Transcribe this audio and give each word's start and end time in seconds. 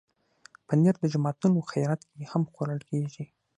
پنېر 0.67 0.95
د 0.99 1.03
جوماتونو 1.13 1.67
خیرات 1.71 2.01
کې 2.11 2.21
هم 2.31 2.43
خوړل 2.51 2.81
کېږي. 2.89 3.25